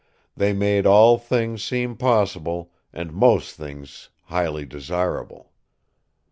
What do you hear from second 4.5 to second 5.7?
desirable.